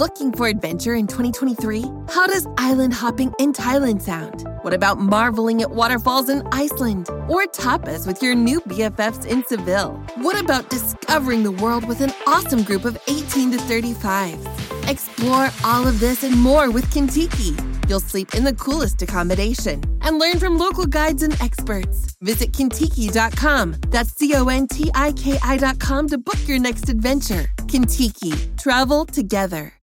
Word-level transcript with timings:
Looking 0.00 0.32
for 0.32 0.46
adventure 0.46 0.94
in 0.94 1.06
2023? 1.06 1.82
How 2.08 2.26
does 2.26 2.46
island 2.56 2.94
hopping 2.94 3.34
in 3.38 3.52
Thailand 3.52 4.00
sound? 4.00 4.48
What 4.62 4.72
about 4.72 4.98
marveling 4.98 5.60
at 5.60 5.72
waterfalls 5.72 6.30
in 6.30 6.42
Iceland? 6.52 7.10
Or 7.28 7.44
tapas 7.44 8.06
with 8.06 8.22
your 8.22 8.34
new 8.34 8.62
BFFs 8.62 9.26
in 9.26 9.44
Seville? 9.44 10.02
What 10.16 10.40
about 10.40 10.70
discovering 10.70 11.42
the 11.42 11.52
world 11.52 11.86
with 11.86 12.00
an 12.00 12.14
awesome 12.26 12.62
group 12.62 12.86
of 12.86 12.96
18 13.08 13.50
to 13.50 13.58
35s? 13.58 14.88
Explore 14.88 15.50
all 15.66 15.86
of 15.86 16.00
this 16.00 16.24
and 16.24 16.34
more 16.40 16.70
with 16.70 16.86
Contiki. 16.86 17.52
You'll 17.86 18.00
sleep 18.00 18.34
in 18.34 18.44
the 18.44 18.54
coolest 18.54 19.02
accommodation 19.02 19.82
and 20.00 20.18
learn 20.18 20.38
from 20.38 20.56
local 20.56 20.86
guides 20.86 21.22
and 21.22 21.38
experts. 21.42 22.16
Visit 22.22 22.52
Contiki.com. 22.52 23.76
That's 23.90 24.16
C 24.16 24.34
O 24.34 24.48
N 24.48 24.66
T 24.66 24.90
I 24.94 25.12
K 25.12 25.38
I.com 25.42 26.08
to 26.08 26.16
book 26.16 26.38
your 26.46 26.58
next 26.58 26.88
adventure. 26.88 27.50
Contiki. 27.68 28.32
Travel 28.56 29.04
together. 29.04 29.74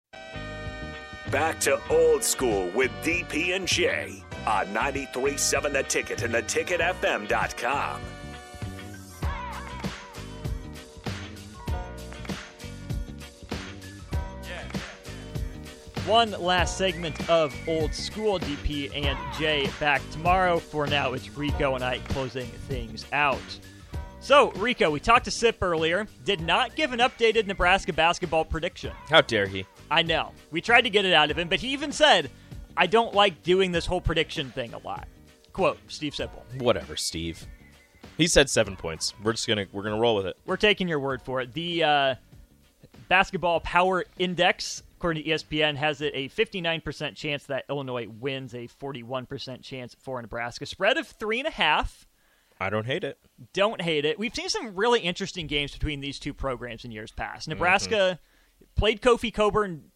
Back 1.31 1.59
to 1.61 1.81
old 1.91 2.23
school 2.23 2.71
with 2.71 2.93
DP 3.03 3.57
and 3.57 3.67
J 3.67 4.23
on 4.47 4.67
93.7 4.67 5.73
The 5.73 5.83
Ticket 5.83 6.23
and 6.23 6.33
theticketfm.com. 6.35 8.01
One 16.07 16.31
last 16.31 16.79
segment 16.79 17.29
of 17.29 17.53
Old 17.67 17.93
School 17.93 18.39
DP 18.39 18.95
and 18.95 19.19
J 19.37 19.69
back 19.81 20.01
tomorrow. 20.13 20.61
For 20.61 20.87
now, 20.87 21.15
it's 21.15 21.29
Rico 21.37 21.75
and 21.75 21.83
I 21.83 21.99
closing 21.99 22.47
things 22.69 23.05
out. 23.13 23.59
So, 24.21 24.53
Rico, 24.53 24.93
we 24.93 25.01
talked 25.01 25.25
to 25.25 25.33
Sip 25.33 25.57
earlier, 25.61 26.07
did 26.25 26.41
not 26.41 26.77
give 26.77 26.93
an 26.93 27.01
updated 27.01 27.49
Nebraska 27.49 27.93
basketball 27.93 28.45
prediction. 28.45 28.93
How 29.11 29.21
dare 29.21 29.49
he? 29.49 29.67
I 29.91 30.03
know. 30.03 30.33
We 30.51 30.61
tried 30.61 30.83
to 30.83 30.91
get 30.91 31.05
it 31.05 31.13
out 31.13 31.31
of 31.31 31.39
him, 31.39 31.49
but 31.49 31.61
he 31.61 31.69
even 31.69 31.93
said, 31.93 32.31
I 32.77 32.87
don't 32.87 33.15
like 33.15 33.43
doing 33.43 33.73
this 33.73 33.87
whole 33.87 34.01
prediction 34.01 34.51
thing 34.51 34.75
a 34.75 34.79
lot. 34.79 35.09
Quote, 35.53 35.79
Steve 35.89 36.13
Sipple. 36.13 36.43
Whatever, 36.61 36.97
Steve. 36.97 37.47
He 38.19 38.27
said 38.27 38.51
seven 38.51 38.77
points. 38.77 39.15
We're 39.23 39.33
just 39.33 39.47
gonna 39.47 39.67
we're 39.73 39.83
gonna 39.83 39.99
roll 39.99 40.17
with 40.17 40.27
it. 40.27 40.37
We're 40.47 40.57
taking 40.57 40.89
your 40.89 41.01
word 41.01 41.23
for 41.23 41.41
it. 41.41 41.53
The 41.53 41.85
uh, 41.85 42.15
basketball 43.09 43.61
power 43.61 44.05
index, 44.19 44.83
according 44.97 45.25
to 45.25 45.31
ESPN, 45.31 45.77
has 45.77 46.01
it 46.01 46.13
a 46.15 46.29
59% 46.31 47.15
chance 47.15 47.45
that 47.45 47.65
Illinois 47.69 48.09
wins, 48.09 48.55
a 48.55 48.69
41% 48.69 49.63
chance 49.63 49.95
for 49.99 50.21
Nebraska. 50.21 50.67
Spread 50.67 50.97
of 50.97 51.07
three 51.07 51.39
and 51.39 51.49
a 51.49 51.53
half. 51.53 52.07
I 52.59 52.71
don't 52.71 52.87
hate 52.87 53.05
it. 53.05 53.19
Don't 53.53 53.83
hate 53.83 54.07
it. 54.07 54.19
We've 54.19 54.35
seen 54.35 54.49
some 54.49 54.75
really 54.75 55.01
interesting 55.01 55.47
games 55.47 55.73
between 55.73 56.01
these 56.01 56.19
two 56.19 56.33
programs 56.33 56.87
in 56.87 56.91
years 56.91 57.13
past. 57.13 57.49
Nebraska 57.49 58.19
played 58.77 59.01
Kofi 59.01 59.33
Cockburn 59.33 59.91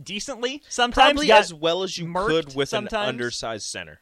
decently 0.00 0.62
sometimes. 0.68 1.14
Probably 1.14 1.32
as 1.32 1.52
well 1.52 1.82
as 1.82 1.96
you 1.98 2.12
could 2.12 2.54
with 2.54 2.68
sometimes. 2.68 3.08
an 3.08 3.14
undersized 3.14 3.66
center. 3.66 4.00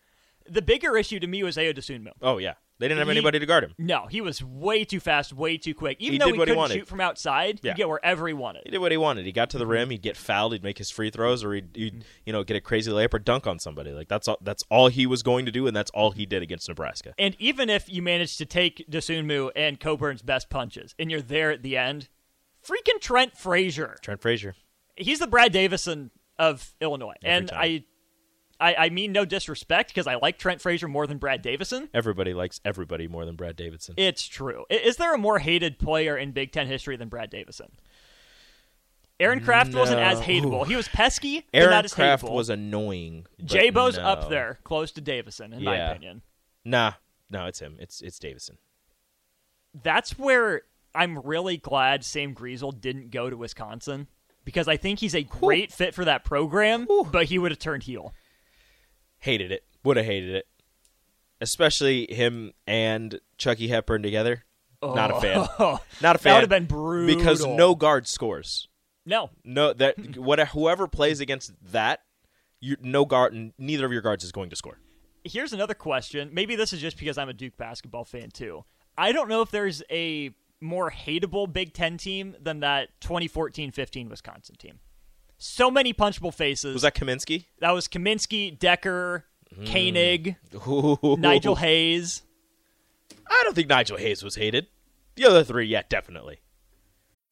The 0.48 0.62
bigger 0.62 0.97
issue 0.97 1.19
to 1.20 1.27
me 1.27 1.42
was 1.42 1.56
Ayo 1.56 1.75
Dosunmu. 1.75 2.11
Oh 2.20 2.36
yeah, 2.36 2.55
they 2.78 2.86
didn't 2.86 2.98
have 2.98 3.06
He- 3.09 3.12
anybody 3.12 3.39
to 3.39 3.47
guard 3.47 3.64
him. 3.64 3.75
No, 3.78 4.06
he 4.09 4.20
was 4.20 4.42
way 4.45 4.84
too 4.84 5.01
fast, 5.01 5.33
way 5.33 5.56
too 5.56 5.73
quick. 5.73 5.97
Even 6.01 6.12
He 6.14 6.19
though 6.19 6.27
he 6.27 6.33
he 6.33 6.39
couldn't 6.39 6.56
wanted. 6.56 6.75
shoot 6.75 6.86
from 6.89 7.01
outside, 7.01 7.61
Yeah. 7.62 7.70
he'd 7.73 7.78
get 7.78 7.89
wherever 7.89 8.27
he 8.28 8.34
wanted. 8.34 8.64
He 8.67 8.70
did 8.70 8.78
what 8.78 8.91
he 8.92 8.98
wanted. 8.98 9.25
He 9.25 9.33
got 9.33 9.48
to 9.51 9.59
the 9.59 9.67
rim. 9.67 9.89
He'd 9.89 10.03
get 10.03 10.19
fouled. 10.19 10.53
He'd 10.53 10.62
make 10.62 10.77
his 10.77 10.91
free 10.91 11.08
throws, 11.08 11.42
or 11.42 11.55
he'd, 11.55 11.70
he'd 11.75 12.05
you 12.27 12.33
know 12.34 12.45
get 12.45 12.56
a 12.56 12.61
crazy 12.61 12.91
layup 12.91 13.14
or 13.14 13.20
dunk 13.20 13.47
on 13.47 13.58
somebody. 13.58 13.92
Like 13.92 14.08
that's 14.08 14.29
all. 14.29 14.36
That's 14.42 14.64
all 14.69 14.89
he 14.89 15.06
was 15.06 15.23
going 15.23 15.47
to 15.47 15.53
do, 15.53 15.67
and 15.67 15.75
that's 15.75 15.91
all 15.92 16.11
he 16.11 16.27
did 16.27 16.42
against 16.42 16.69
Nebraska. 16.69 17.14
And 17.19 17.34
even 17.39 17.70
if 17.70 17.89
you 17.89 18.03
manage 18.03 18.36
to 18.36 18.45
take 18.45 18.84
Dosunmu 18.91 19.53
and 19.56 19.81
Cockburn's 19.81 20.20
best 20.20 20.51
punches, 20.51 20.95
and 20.98 21.11
you're 21.11 21.23
there 21.23 21.51
at 21.53 21.62
the 21.62 21.79
end, 21.79 22.11
freaking 22.67 23.01
Trent 23.01 23.37
Frazier. 23.37 23.97
Trent 24.03 24.20
Frazier. 24.20 24.55
He's 24.97 25.19
the 25.19 25.27
Brad 25.27 25.53
Davison 25.53 26.11
of 26.39 26.75
Illinois, 26.81 27.15
Every 27.23 27.37
and. 27.39 27.51
I, 27.53 27.84
I, 28.61 28.75
I 28.87 28.89
mean 28.91 29.11
no 29.12 29.25
disrespect 29.25 29.89
because 29.91 30.07
I 30.07 30.15
like 30.17 30.39
Trent 30.39 30.61
Frazier 30.61 30.87
more 30.89 31.07
than 31.07 31.19
Brad 31.19 31.42
Davison. 31.42 31.89
Everybody 31.92 32.35
likes 32.35 32.61
everybody 32.65 33.09
more 33.09 33.25
than 33.25 33.35
Brad 33.35 33.57
Davison. 33.57 33.95
It's 33.97 34.25
true. 34.27 34.64
Is 34.70 34.97
there 34.97 35.13
a 35.14 35.19
more 35.19 35.41
hated 35.41 35.79
player 35.79 36.17
in 36.17 36.30
Big 36.33 36.52
Ten 36.52 36.67
history 36.69 36.97
than 36.97 37.08
Brad 37.08 37.30
Davison? 37.30 37.69
Aaron 39.20 39.41
Craft 39.41 39.75
wasn't 39.75 40.01
as 40.01 40.19
No. 40.20 40.27
hateable. 40.27 40.67
He 40.67 40.75
was 40.77 40.89
pesky, 40.89 41.46
Aaron 41.55 41.86
Craft 41.89 42.25
hateable. 42.25 42.33
was 42.33 42.48
annoying. 42.48 43.27
but 43.39 43.46
J-Bo's 43.46 43.96
no. 43.96 44.02
up 44.05 44.29
there, 44.29 44.58
close 44.64 44.91
to 44.92 45.01
Davison, 45.01 45.52
in 45.52 45.63
my 45.63 45.77
opinion. 45.77 46.23
Nah, 46.64 46.95
no, 47.31 47.46
it's 47.46 47.61
him. 47.61 47.77
It's 47.79 48.01
it's 48.02 48.19
Davison. 48.19 48.58
That's 49.83 50.19
where 50.19 50.63
I'm 50.95 51.19
really 51.19 51.57
glad 51.57 52.05
Sam 52.05 52.35
Griesel 52.35 52.79
didn't 52.81 53.11
go 53.11 53.29
to 53.29 53.37
Wisconsin 53.37 54.07
because 54.45 54.69
I 54.69 54.77
think 54.77 55.01
he's 55.01 55.15
a 55.15 55.23
great 55.23 55.73
fit 55.73 55.95
for 55.95 56.05
that 56.05 56.25
program, 56.25 56.87
but 57.11 57.27
he 57.27 57.39
would 57.39 57.51
have 57.51 57.59
turned 57.59 57.83
heel. 57.85 58.15
Hated 59.19 59.51
it. 59.51 59.65
Would 59.85 59.97
have 59.97 60.07
hated 60.07 60.35
it. 60.35 60.47
Especially 61.41 62.07
him 62.11 62.53
and 62.67 63.21
Chucky 63.39 63.69
Hepburn 63.69 64.03
together. 64.03 64.45
Oh. 64.83 64.95
Not 64.95 65.11
a 65.11 65.21
fan. 65.21 65.49
Oh. 65.59 65.81
Not 66.03 66.17
a 66.17 66.19
fan. 66.19 66.31
That 66.31 66.35
would 66.37 66.41
have 66.43 66.51
been 66.51 66.67
brutal. 66.67 67.17
because 67.17 67.45
no 67.45 67.75
guard 67.75 68.07
scores. 68.07 68.69
No. 69.07 69.31
No, 69.45 69.73
that 69.73 70.17
what 70.17 70.39
whoever 70.49 70.87
plays 70.89 71.21
against 71.21 71.53
that, 71.73 72.01
you 72.61 72.77
no 72.81 73.05
guard. 73.05 73.53
Neither 73.59 73.87
of 73.87 73.93
your 73.93 74.03
guards 74.03 74.25
is 74.25 74.33
going 74.33 74.51
to 74.51 74.57
score. 74.57 74.79
Here's 75.25 75.53
another 75.53 75.75
question. 75.75 76.31
Maybe 76.33 76.55
this 76.55 76.73
is 76.73 76.81
just 76.81 76.99
because 76.99 77.17
I'm 77.19 77.29
a 77.29 77.35
Duke 77.35 77.57
basketball 77.57 78.05
fan 78.05 78.31
too. 78.31 78.65
I 78.97 79.13
don't 79.13 79.29
know 79.29 79.43
if 79.43 79.51
there's 79.51 79.83
a 79.91 80.31
more 80.64 80.91
hateable 80.91 81.51
Big 81.52 81.73
Ten 81.73 81.97
team 81.98 82.35
than 82.41 82.61
that 82.61 82.89
2014-15 83.01 84.08
Wisconsin 84.11 84.57
team. 84.57 84.80
So 85.39 85.70
many 85.70 85.92
punchable 85.92 86.33
faces. 86.35 86.73
Was 86.75 86.83
that 86.83 86.95
Kaminsky? 86.95 87.47
That 87.61 87.70
was 87.73 87.86
Kaminsky, 87.89 88.57
Dekker, 88.58 89.23
Mm. 89.57 89.70
Koenig, 89.70 90.36
Ooh. 90.67 91.17
Nigel 91.17 91.55
Hayes. 91.57 92.23
I 93.29 93.41
don't 93.45 93.55
think 93.55 93.69
Nigel 93.69 93.97
Hayes 93.98 94.25
was 94.25 94.35
hated. 94.35 94.67
The 95.14 95.27
other 95.27 95.45
three, 95.45 95.67
yeah, 95.67 95.83
definitely. 95.89 96.41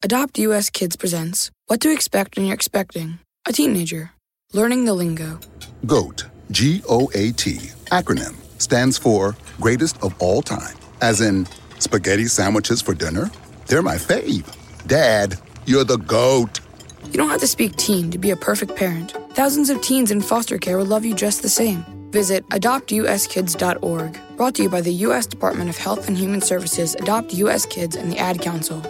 Adopt 0.03 0.37
US 0.39 0.69
Kids 0.69 0.95
presents 0.95 1.51
What 1.67 1.81
to 1.81 1.91
Expect 1.91 2.37
When 2.37 2.45
You're 2.45 2.53
Expecting 2.55 3.19
a 3.45 3.51
Teenager. 3.51 4.11
Learning 4.53 4.85
the 4.85 4.93
lingo. 4.93 5.39
GOAT, 5.85 6.27
G 6.51 6.81
O 6.87 7.09
A 7.13 7.31
T, 7.31 7.55
acronym, 7.91 8.35
stands 8.61 8.97
for 8.97 9.35
Greatest 9.59 10.01
of 10.03 10.13
All 10.21 10.41
Time. 10.41 10.77
As 11.01 11.19
in, 11.19 11.45
spaghetti 11.93 12.25
sandwiches 12.25 12.81
for 12.81 12.95
dinner? 12.95 13.29
They're 13.67 13.83
my 13.83 13.97
fave. 13.97 14.43
Dad, 14.87 15.39
you're 15.67 15.83
the 15.83 15.97
GOAT. 15.97 16.59
You 17.05 17.13
don't 17.13 17.29
have 17.29 17.41
to 17.41 17.47
speak 17.47 17.75
teen 17.75 18.09
to 18.09 18.17
be 18.17 18.31
a 18.31 18.35
perfect 18.35 18.75
parent. 18.75 19.11
Thousands 19.33 19.69
of 19.69 19.79
teens 19.81 20.09
in 20.09 20.19
foster 20.19 20.57
care 20.57 20.79
will 20.79 20.87
love 20.87 21.05
you 21.05 21.13
just 21.13 21.43
the 21.43 21.49
same. 21.49 21.85
Visit 22.09 22.47
adoptuskids.org. 22.49 24.19
Brought 24.37 24.55
to 24.55 24.63
you 24.63 24.69
by 24.69 24.81
the 24.81 24.93
U.S. 25.05 25.27
Department 25.27 25.69
of 25.69 25.77
Health 25.77 26.07
and 26.07 26.17
Human 26.17 26.41
Services, 26.41 26.95
Adopt 26.95 27.31
U.S. 27.35 27.67
Kids, 27.67 27.95
and 27.95 28.11
the 28.11 28.17
Ad 28.17 28.41
Council. 28.41 28.81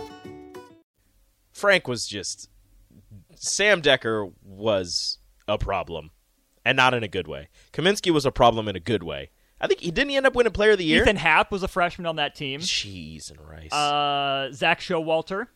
Frank 1.51 1.89
was 1.89 2.07
just 2.07 2.49
Sam 3.35 3.81
Dekker 3.81 4.31
was 4.45 5.17
a 5.45 5.57
problem, 5.57 6.11
and 6.63 6.77
not 6.77 6.93
in 6.93 7.03
a 7.03 7.09
good 7.09 7.27
way. 7.27 7.49
Kaminsky 7.73 8.11
was 8.11 8.25
a 8.25 8.31
problem 8.31 8.69
in 8.69 8.77
a 8.77 8.79
good 8.79 9.03
way. 9.03 9.31
I 9.63 9.67
think 9.67 9.79
he 9.79 9.91
didn't 9.91 10.09
he 10.09 10.17
end 10.17 10.25
up 10.27 10.35
winning 10.35 10.51
Player 10.51 10.71
of 10.71 10.77
the 10.77 10.83
Year. 10.83 11.03
Ethan 11.03 11.15
Happ 11.15 11.49
was 11.51 11.63
a 11.63 11.67
freshman 11.69 12.05
on 12.05 12.17
that 12.17 12.35
team. 12.35 12.59
Cheese 12.59 13.31
and 13.31 13.39
rice. 13.49 13.71
Uh, 13.71 14.51
Zak 14.51 14.79
Showalter. 14.81 15.47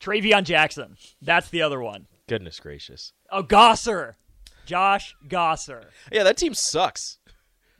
Traevon 0.00 0.44
Jackson. 0.44 0.96
That's 1.20 1.48
the 1.50 1.62
other 1.62 1.80
one. 1.80 2.06
Goodness 2.28 2.58
gracious. 2.58 3.12
Oh, 3.30 3.42
Gasser. 3.42 4.16
Josh 4.64 5.14
Gasser. 5.28 5.90
Yeah, 6.10 6.22
that 6.24 6.36
team 6.36 6.54
sucks. 6.54 7.18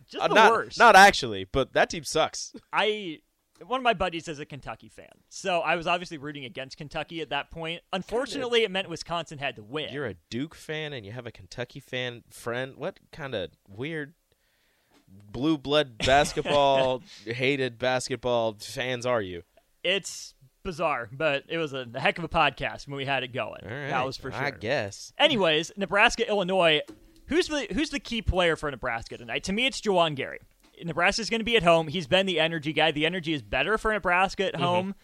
Just 0.09 0.22
Uh, 0.22 0.28
the 0.28 0.34
not, 0.34 0.53
worst. 0.53 0.78
not 0.78 0.94
actually, 0.97 1.44
but 1.44 1.72
that 1.72 1.88
team 1.91 2.04
sucks. 2.04 2.53
I 2.72 3.20
one 3.64 3.78
of 3.78 3.84
my 3.84 3.94
buddies 3.94 4.26
is 4.26 4.41
a 4.41 4.44
Kentucky 4.44 4.88
fan, 4.88 5.09
so 5.28 5.60
I 5.60 5.76
was 5.76 5.87
obviously 5.87 6.19
rooting 6.19 6.44
against 6.44 6.76
Kentucky 6.76 7.20
at 7.20 7.31
that 7.31 7.50
point. 7.53 7.81
Unfortunately, 7.93 8.64
it 8.64 8.70
meant 8.72 8.91
Wisconsin 8.91 9.38
had 9.38 9.54
to 9.56 9.62
win. 9.62 9.93
You're 9.93 10.06
a 10.06 10.14
Duke 10.31 10.54
fan 10.56 10.93
and 10.93 11.06
you 11.06 11.12
have 11.12 11.26
a 11.26 11.31
Kentucky 11.32 11.78
fan 11.81 12.25
friend. 12.28 12.75
What 12.76 12.99
kind 13.12 13.35
of 13.37 13.50
weird 13.69 14.14
blue 15.32 15.56
blood 15.59 15.99
basketball 16.06 17.03
hated 17.25 17.79
basketball 17.79 18.56
fans 18.61 19.06
are 19.06 19.23
you? 19.23 19.43
it's 19.85 20.35
bizarre, 20.64 21.09
but 21.11 21.43
it 21.49 21.59
was 21.59 21.73
a, 21.73 21.87
heck 21.97 22.19
of 22.19 22.25
a 22.25 22.29
podcast 22.29 22.87
when 22.87 22.97
we 22.97 23.05
had 23.05 23.25
it 23.25 23.32
going. 23.32 23.61
Right, 23.64 23.88
that 23.88 24.06
was 24.06 24.17
for 24.17 24.31
sure. 24.31 24.41
I 24.41 24.50
guess. 24.53 25.12
Anyways, 25.19 25.73
Nebraska, 25.76 26.29
Illinois. 26.29 26.82
Who's 27.26 27.49
the 27.49 27.67
who's 27.73 27.91
the 27.91 27.99
key 27.99 28.23
player 28.23 28.55
for 28.56 28.70
Nebraska 28.70 29.17
tonight? 29.19 29.43
To 29.44 29.53
me, 29.53 29.67
it's 29.67 29.81
Juwan 29.81 30.14
Gary. 30.14 30.38
Nebraska's 30.85 31.31
going 31.31 31.41
to 31.41 31.44
be 31.44 31.56
at 31.56 31.62
home. 31.64 31.88
He's 31.88 32.06
been 32.06 32.26
the 32.26 32.38
energy 32.38 32.73
guy. 32.73 32.93
The 32.93 33.06
energy 33.06 33.32
is 33.32 33.43
better 33.43 33.76
for 33.79 33.93
Nebraska 33.93 34.44
Mm-hmm. 34.44 34.55
at 34.56 34.61
home. 34.61 34.94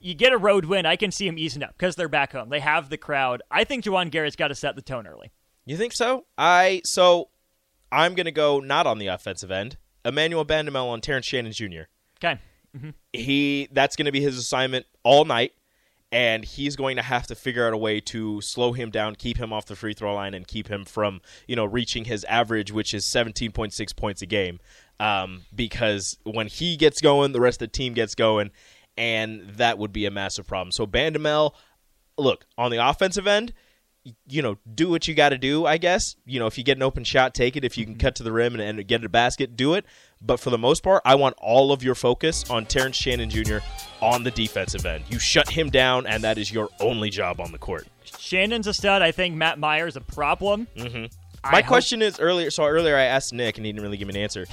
You 0.00 0.14
get 0.14 0.32
a 0.32 0.38
road 0.38 0.66
win, 0.66 0.84
I 0.86 0.96
can 0.96 1.10
see 1.10 1.26
him 1.26 1.38
easing 1.38 1.62
up 1.62 1.74
because 1.78 1.96
they're 1.96 2.08
back 2.10 2.32
home. 2.32 2.48
They 2.50 2.60
have 2.60 2.90
the 2.90 2.98
crowd. 2.98 3.42
I 3.50 3.64
think 3.64 3.84
Juwan 3.84 4.10
Gary's 4.10 4.36
got 4.36 4.48
to 4.48 4.54
set 4.54 4.76
the 4.76 4.82
tone 4.82 5.06
early. 5.06 5.32
You 5.66 5.76
think 5.78 5.92
so? 5.94 6.26
I 6.36 6.82
so 6.84 7.28
I'm 7.94 8.14
gonna 8.14 8.30
go 8.32 8.60
not 8.60 8.86
on 8.86 8.98
the 8.98 9.06
offensive 9.06 9.50
end. 9.50 9.76
Emmanuel 10.04 10.44
Bandoumel 10.44 10.86
on 10.86 11.00
Terrence 11.00 11.26
Shannon 11.26 11.52
Jr. 11.52 11.82
Okay. 12.22 12.40
He 13.12 13.68
that's 13.72 13.94
gonna 13.96 14.12
be 14.12 14.20
his 14.20 14.36
assignment 14.36 14.86
all 15.04 15.24
night. 15.24 15.52
and 16.12 16.44
he's 16.44 16.76
going 16.76 16.94
to 16.96 17.02
have 17.02 17.26
to 17.26 17.34
figure 17.34 17.66
out 17.66 17.72
a 17.72 17.76
way 17.76 17.98
to 18.00 18.40
slow 18.40 18.72
him 18.72 18.88
down, 18.90 19.16
keep 19.16 19.36
him 19.36 19.52
off 19.52 19.66
the 19.66 19.74
free 19.74 19.94
throw 19.94 20.14
line, 20.14 20.32
and 20.32 20.46
keep 20.46 20.68
him 20.68 20.84
from 20.84 21.20
you 21.48 21.56
know 21.56 21.64
reaching 21.64 22.04
his 22.04 22.24
average, 22.24 22.70
which 22.70 22.94
is 22.94 23.04
17.6 23.04 23.96
points 23.96 24.22
a 24.22 24.26
game. 24.26 24.60
Um, 25.00 25.42
because 25.54 26.16
when 26.22 26.46
he 26.46 26.76
gets 26.76 27.00
going, 27.00 27.32
the 27.32 27.40
rest 27.40 27.60
of 27.60 27.68
the 27.70 27.76
team 27.76 27.94
gets 27.94 28.14
going, 28.14 28.50
and 28.96 29.42
that 29.56 29.76
would 29.78 29.92
be 29.92 30.06
a 30.06 30.10
massive 30.10 30.46
problem. 30.46 30.70
So 30.70 30.86
Bandamel, 30.86 31.52
look 32.16 32.46
on 32.56 32.70
the 32.70 32.86
offensive 32.88 33.26
end 33.26 33.52
you 34.26 34.42
know, 34.42 34.58
do 34.74 34.90
what 34.90 35.08
you 35.08 35.14
got 35.14 35.30
to 35.30 35.38
do, 35.38 35.66
I 35.66 35.78
guess. 35.78 36.16
You 36.26 36.38
know, 36.38 36.46
if 36.46 36.58
you 36.58 36.64
get 36.64 36.76
an 36.76 36.82
open 36.82 37.04
shot, 37.04 37.34
take 37.34 37.56
it. 37.56 37.64
If 37.64 37.78
you 37.78 37.84
can 37.84 37.96
cut 37.96 38.16
to 38.16 38.22
the 38.22 38.32
rim 38.32 38.54
and, 38.54 38.62
and 38.62 38.86
get 38.86 39.04
a 39.04 39.08
basket, 39.08 39.56
do 39.56 39.74
it. 39.74 39.84
But 40.20 40.40
for 40.40 40.50
the 40.50 40.58
most 40.58 40.82
part, 40.82 41.02
I 41.04 41.14
want 41.14 41.36
all 41.38 41.72
of 41.72 41.82
your 41.82 41.94
focus 41.94 42.48
on 42.50 42.66
Terrence 42.66 42.96
Shannon 42.96 43.30
Jr. 43.30 43.58
on 44.00 44.24
the 44.24 44.30
defensive 44.30 44.86
end. 44.86 45.04
You 45.08 45.18
shut 45.18 45.50
him 45.50 45.70
down, 45.70 46.06
and 46.06 46.22
that 46.24 46.38
is 46.38 46.52
your 46.52 46.68
only 46.80 47.10
job 47.10 47.40
on 47.40 47.52
the 47.52 47.58
court. 47.58 47.86
Shannon's 48.18 48.66
a 48.66 48.74
stud. 48.74 49.02
I 49.02 49.10
think 49.10 49.34
Matt 49.34 49.58
Mayer's 49.58 49.96
a 49.96 50.00
problem. 50.00 50.66
Mm-hmm. 50.76 51.06
My 51.50 51.62
question 51.62 52.00
is 52.00 52.18
earlier. 52.20 52.50
So 52.50 52.64
earlier, 52.64 52.96
I 52.96 53.04
asked 53.04 53.32
Nick, 53.32 53.58
and 53.58 53.66
he 53.66 53.72
didn't 53.72 53.82
really 53.82 53.98
give 53.98 54.08
me 54.08 54.14
an 54.14 54.22
answer. 54.22 54.46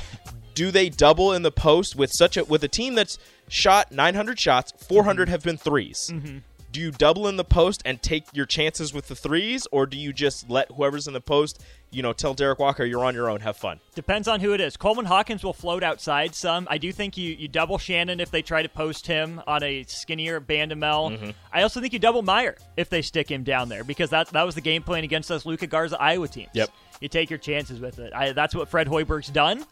Do 0.53 0.71
they 0.71 0.89
double 0.89 1.31
in 1.31 1.44
the 1.44 1.51
post 1.51 1.95
with 1.95 2.12
such 2.12 2.36
a 2.36 2.44
with 2.44 2.63
a 2.65 2.68
team 2.68 2.95
that's 2.95 3.18
shot 3.48 3.92
900 3.92 4.38
shots, 4.39 4.74
400 4.88 5.30
have 5.30 5.44
been 5.44 5.57
3s 5.57 6.12
Mm-hmm. 6.12 6.38
Do 6.71 6.79
you 6.79 6.91
double 6.91 7.27
in 7.27 7.35
the 7.35 7.44
post 7.44 7.81
and 7.83 8.01
take 8.01 8.25
your 8.33 8.45
chances 8.45 8.94
with 8.94 9.09
the 9.09 9.15
threes, 9.15 9.68
or 9.73 9.85
do 9.85 9.97
you 9.97 10.13
just 10.13 10.50
let 10.50 10.71
whoever's 10.71 11.06
in 11.06 11.13
the 11.13 11.19
post, 11.19 11.62
you 11.89 12.01
know, 12.01 12.13
tell 12.13 12.33
Derek 12.33 12.59
Walker 12.59 12.85
you're 12.85 13.03
on 13.03 13.13
your 13.13 13.29
own, 13.29 13.41
have 13.41 13.57
fun? 13.57 13.81
Depends 13.94 14.29
on 14.29 14.39
who 14.39 14.53
it 14.53 14.62
is. 14.62 14.77
Coleman 14.77 15.03
Hawkins 15.06 15.44
will 15.44 15.51
float 15.51 15.83
outside 15.83 16.33
some. 16.33 16.68
I 16.69 16.77
do 16.77 16.94
think 16.94 17.18
you, 17.18 17.33
you 17.33 17.50
double 17.50 17.77
Shannon 17.77 18.21
if 18.21 18.31
they 18.31 18.41
try 18.41 18.63
to 18.63 18.69
post 18.69 19.06
him 19.06 19.41
on 19.47 19.63
a 19.63 19.83
skinnier 19.83 20.39
Bandoumel. 20.39 21.18
Mm-hmm. 21.18 21.29
I 21.51 21.63
also 21.63 21.81
think 21.81 21.91
you 21.91 22.00
double 22.00 22.21
Mayer 22.21 22.56
if 22.77 22.89
they 22.89 23.01
stick 23.01 23.29
him 23.29 23.44
down 23.44 23.67
there 23.67 23.83
because 23.83 24.09
that 24.12 24.27
that 24.29 24.44
was 24.44 24.56
the 24.56 24.62
game 24.62 24.83
plan 24.83 25.03
against 25.03 25.27
those 25.27 25.45
Luka 25.45 25.67
Garza 25.67 26.00
Iowa 26.01 26.29
teams. 26.29 26.51
Yep. 26.53 26.69
You 27.01 27.09
take 27.09 27.29
your 27.29 27.39
chances 27.39 27.81
with 27.81 28.00
it. 28.00 28.13
I, 28.13 28.31
that's 28.31 28.56
what 28.56 28.69
Fred 28.69 28.88
Hoiberg's 28.88 29.29
done. 29.29 29.65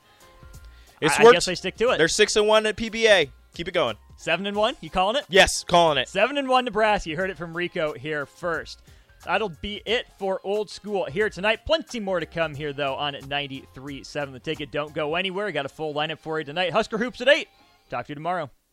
It's 0.99 1.17
I, 1.17 1.23
I 1.23 1.31
guess 1.31 1.45
they 1.45 1.55
stick 1.55 1.77
to 1.77 1.91
it. 1.91 1.97
They're 1.97 2.09
six 2.09 2.35
and 2.35 2.45
one 2.45 2.65
at 2.65 2.75
PBA. 2.75 3.29
Keep 3.53 3.69
it 3.69 3.73
going. 3.73 3.95
Seven 4.19 4.45
and 4.47 4.57
one. 4.57 4.75
You 4.81 4.89
calling 4.89 5.15
it? 5.15 5.23
Yes, 5.29 5.63
calling 5.63 5.97
it. 5.97 6.09
Seven 6.09 6.37
and 6.37 6.49
one 6.49 6.65
Nebraska. 6.65 7.09
You 7.09 7.15
heard 7.15 7.29
it 7.29 7.37
from 7.37 7.55
Rico 7.55 7.93
here 7.93 8.25
first. 8.25 8.81
That'll 9.25 9.47
be 9.61 9.81
it 9.85 10.07
for 10.17 10.41
old 10.43 10.69
school 10.69 11.05
here 11.05 11.29
tonight. 11.29 11.65
Plenty 11.65 12.01
more 12.01 12.19
to 12.19 12.25
come 12.25 12.53
here 12.53 12.73
though 12.73 12.95
on 12.95 13.13
93.7 13.13 14.33
The 14.33 14.39
Ticket. 14.39 14.71
Don't 14.73 14.93
go 14.93 15.15
anywhere. 15.15 15.49
Got 15.53 15.67
a 15.67 15.69
full 15.69 15.93
lineup 15.93 16.19
for 16.19 16.37
you 16.37 16.43
tonight. 16.43 16.73
Husker 16.73 16.97
hoops 16.97 17.21
at 17.21 17.29
eight. 17.29 17.47
Talk 17.89 18.07
to 18.07 18.11
you 18.11 18.15
tomorrow. 18.15 18.49